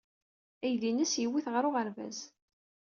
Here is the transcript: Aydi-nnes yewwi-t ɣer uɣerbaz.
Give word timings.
Aydi-nnes 0.65 1.13
yewwi-t 1.21 1.47
ɣer 1.53 1.63
uɣerbaz. 1.69 2.17